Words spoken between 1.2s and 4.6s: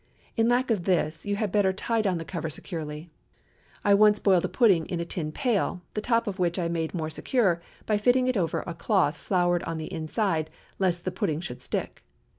you had better tie down the cover securely. I once boiled a